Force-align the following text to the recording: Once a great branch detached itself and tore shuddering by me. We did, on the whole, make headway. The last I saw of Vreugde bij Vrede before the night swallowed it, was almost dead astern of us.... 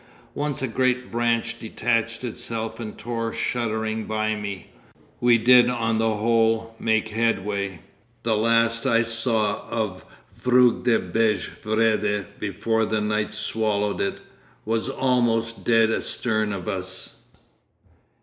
Once 0.33 0.63
a 0.63 0.67
great 0.67 1.11
branch 1.11 1.59
detached 1.59 2.23
itself 2.23 2.79
and 2.79 2.97
tore 2.97 3.31
shuddering 3.31 4.05
by 4.05 4.33
me. 4.33 4.71
We 5.19 5.37
did, 5.37 5.69
on 5.69 5.99
the 5.99 6.15
whole, 6.15 6.75
make 6.79 7.09
headway. 7.09 7.81
The 8.23 8.35
last 8.35 8.87
I 8.87 9.03
saw 9.03 9.61
of 9.69 10.03
Vreugde 10.35 11.13
bij 11.13 11.37
Vrede 11.61 12.25
before 12.39 12.87
the 12.87 12.99
night 12.99 13.31
swallowed 13.31 14.01
it, 14.01 14.17
was 14.65 14.89
almost 14.89 15.63
dead 15.63 15.91
astern 15.91 16.51
of 16.51 16.67
us.... 16.67 17.17